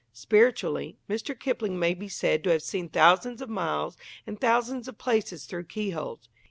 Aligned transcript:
Spiritually, 0.13 0.97
Mr. 1.07 1.39
Kipling 1.39 1.77
may 1.77 1.93
be 1.93 2.07
said 2.09 2.43
to 2.43 2.49
have 2.49 2.63
seen 2.63 2.89
thousands 2.89 3.39
of 3.39 3.49
miles 3.51 3.97
and 4.25 4.41
thousands 4.41 4.87
of 4.87 4.97
places 4.97 5.45
through 5.45 5.65
keyholes. 5.65 6.27